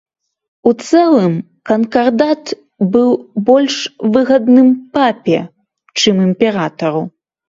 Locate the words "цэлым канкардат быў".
0.83-3.11